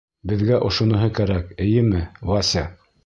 [0.29, 2.01] Беҙгә ошоноһо кәрәк, эйеме,
[2.31, 2.65] Вася?